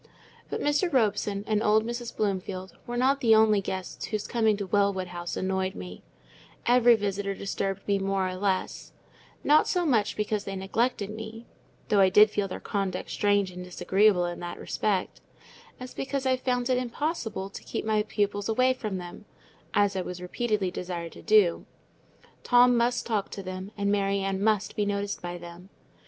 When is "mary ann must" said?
23.91-24.75